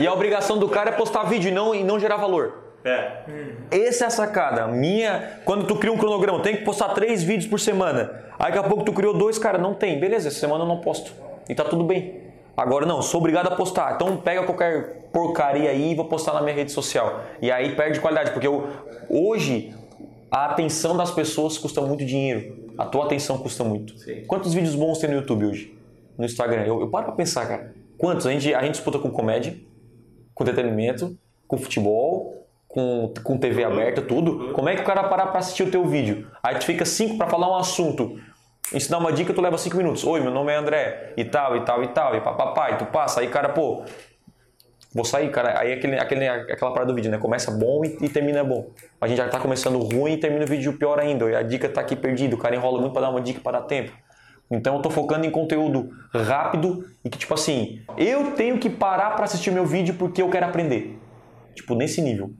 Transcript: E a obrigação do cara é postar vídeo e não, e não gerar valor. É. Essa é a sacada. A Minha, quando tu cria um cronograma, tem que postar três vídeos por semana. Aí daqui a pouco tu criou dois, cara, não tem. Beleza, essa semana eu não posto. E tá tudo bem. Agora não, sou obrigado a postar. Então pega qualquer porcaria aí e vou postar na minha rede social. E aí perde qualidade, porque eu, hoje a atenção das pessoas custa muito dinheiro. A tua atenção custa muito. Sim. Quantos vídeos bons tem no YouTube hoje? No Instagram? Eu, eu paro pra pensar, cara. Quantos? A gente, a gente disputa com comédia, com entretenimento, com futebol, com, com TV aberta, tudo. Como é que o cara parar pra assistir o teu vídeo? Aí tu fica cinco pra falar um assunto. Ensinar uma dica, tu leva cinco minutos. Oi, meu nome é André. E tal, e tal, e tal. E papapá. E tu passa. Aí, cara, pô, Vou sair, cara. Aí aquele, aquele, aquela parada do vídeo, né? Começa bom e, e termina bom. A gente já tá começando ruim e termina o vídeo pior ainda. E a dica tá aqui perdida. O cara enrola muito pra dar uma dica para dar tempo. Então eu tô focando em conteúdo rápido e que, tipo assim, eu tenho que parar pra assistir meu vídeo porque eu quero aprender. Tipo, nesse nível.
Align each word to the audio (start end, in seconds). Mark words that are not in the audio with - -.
E 0.00 0.06
a 0.06 0.12
obrigação 0.12 0.58
do 0.58 0.68
cara 0.68 0.90
é 0.90 0.92
postar 0.92 1.24
vídeo 1.24 1.48
e 1.48 1.52
não, 1.52 1.74
e 1.74 1.82
não 1.82 1.98
gerar 1.98 2.18
valor. 2.18 2.68
É. 2.84 3.24
Essa 3.68 4.04
é 4.04 4.06
a 4.06 4.10
sacada. 4.10 4.62
A 4.62 4.68
Minha, 4.68 5.40
quando 5.44 5.66
tu 5.66 5.74
cria 5.74 5.92
um 5.92 5.98
cronograma, 5.98 6.40
tem 6.40 6.56
que 6.56 6.62
postar 6.62 6.90
três 6.90 7.24
vídeos 7.24 7.50
por 7.50 7.58
semana. 7.58 8.12
Aí 8.38 8.52
daqui 8.52 8.58
a 8.58 8.62
pouco 8.62 8.84
tu 8.84 8.92
criou 8.92 9.12
dois, 9.12 9.40
cara, 9.40 9.58
não 9.58 9.74
tem. 9.74 9.98
Beleza, 9.98 10.28
essa 10.28 10.38
semana 10.38 10.62
eu 10.62 10.68
não 10.68 10.80
posto. 10.80 11.12
E 11.48 11.54
tá 11.54 11.64
tudo 11.64 11.82
bem. 11.82 12.20
Agora 12.56 12.86
não, 12.86 13.02
sou 13.02 13.18
obrigado 13.18 13.48
a 13.48 13.56
postar. 13.56 13.96
Então 13.96 14.16
pega 14.18 14.44
qualquer 14.44 15.08
porcaria 15.12 15.68
aí 15.68 15.90
e 15.90 15.94
vou 15.96 16.04
postar 16.04 16.34
na 16.34 16.42
minha 16.42 16.54
rede 16.54 16.70
social. 16.70 17.24
E 17.42 17.50
aí 17.50 17.74
perde 17.74 17.98
qualidade, 17.98 18.30
porque 18.30 18.46
eu, 18.46 18.68
hoje 19.10 19.74
a 20.30 20.46
atenção 20.46 20.96
das 20.96 21.10
pessoas 21.10 21.58
custa 21.58 21.80
muito 21.80 22.04
dinheiro. 22.04 22.68
A 22.78 22.84
tua 22.84 23.06
atenção 23.06 23.36
custa 23.38 23.64
muito. 23.64 23.98
Sim. 23.98 24.24
Quantos 24.28 24.54
vídeos 24.54 24.76
bons 24.76 24.98
tem 24.98 25.10
no 25.10 25.16
YouTube 25.16 25.44
hoje? 25.44 25.76
No 26.16 26.24
Instagram? 26.24 26.62
Eu, 26.62 26.82
eu 26.82 26.88
paro 26.88 27.06
pra 27.06 27.14
pensar, 27.16 27.48
cara. 27.48 27.74
Quantos? 27.96 28.28
A 28.28 28.30
gente, 28.30 28.54
a 28.54 28.62
gente 28.62 28.74
disputa 28.74 29.00
com 29.00 29.10
comédia, 29.10 29.56
com 30.38 30.44
entretenimento, 30.44 31.18
com 31.48 31.58
futebol, 31.58 32.46
com, 32.68 33.12
com 33.24 33.36
TV 33.36 33.64
aberta, 33.64 34.00
tudo. 34.00 34.52
Como 34.52 34.68
é 34.68 34.76
que 34.76 34.82
o 34.82 34.84
cara 34.84 35.02
parar 35.08 35.26
pra 35.26 35.40
assistir 35.40 35.64
o 35.64 35.70
teu 35.70 35.84
vídeo? 35.84 36.30
Aí 36.40 36.56
tu 36.56 36.64
fica 36.64 36.84
cinco 36.84 37.18
pra 37.18 37.26
falar 37.26 37.50
um 37.50 37.56
assunto. 37.56 38.20
Ensinar 38.72 38.98
uma 38.98 39.12
dica, 39.12 39.34
tu 39.34 39.40
leva 39.40 39.58
cinco 39.58 39.76
minutos. 39.76 40.04
Oi, 40.04 40.20
meu 40.20 40.30
nome 40.30 40.52
é 40.52 40.56
André. 40.56 41.12
E 41.16 41.24
tal, 41.24 41.56
e 41.56 41.64
tal, 41.64 41.82
e 41.82 41.88
tal. 41.88 42.14
E 42.14 42.20
papapá. 42.20 42.70
E 42.70 42.76
tu 42.76 42.86
passa. 42.86 43.20
Aí, 43.20 43.28
cara, 43.28 43.48
pô, 43.48 43.82
Vou 44.94 45.04
sair, 45.04 45.30
cara. 45.30 45.58
Aí 45.58 45.72
aquele, 45.72 45.98
aquele, 45.98 46.26
aquela 46.26 46.72
parada 46.72 46.86
do 46.86 46.94
vídeo, 46.94 47.10
né? 47.10 47.18
Começa 47.18 47.50
bom 47.50 47.84
e, 47.84 47.98
e 48.00 48.08
termina 48.08 48.42
bom. 48.42 48.70
A 49.00 49.06
gente 49.06 49.18
já 49.18 49.28
tá 49.28 49.38
começando 49.38 49.78
ruim 49.78 50.12
e 50.12 50.16
termina 50.16 50.44
o 50.44 50.48
vídeo 50.48 50.72
pior 50.78 50.98
ainda. 50.98 51.28
E 51.30 51.34
a 51.34 51.42
dica 51.42 51.68
tá 51.68 51.80
aqui 51.80 51.94
perdida. 51.94 52.34
O 52.34 52.38
cara 52.38 52.54
enrola 52.54 52.80
muito 52.80 52.92
pra 52.92 53.02
dar 53.02 53.10
uma 53.10 53.20
dica 53.20 53.40
para 53.40 53.58
dar 53.58 53.66
tempo. 53.66 53.92
Então 54.50 54.76
eu 54.76 54.82
tô 54.82 54.90
focando 54.90 55.26
em 55.26 55.30
conteúdo 55.30 55.90
rápido 56.12 56.84
e 57.04 57.10
que, 57.10 57.18
tipo 57.18 57.34
assim, 57.34 57.80
eu 57.96 58.32
tenho 58.32 58.58
que 58.58 58.70
parar 58.70 59.10
pra 59.10 59.24
assistir 59.24 59.50
meu 59.50 59.66
vídeo 59.66 59.94
porque 59.94 60.22
eu 60.22 60.30
quero 60.30 60.46
aprender. 60.46 60.98
Tipo, 61.54 61.74
nesse 61.74 62.00
nível. 62.00 62.32